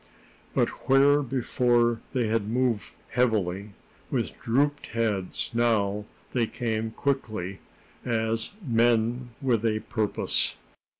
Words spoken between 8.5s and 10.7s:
men with a purpose.